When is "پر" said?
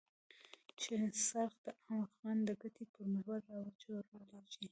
2.93-3.03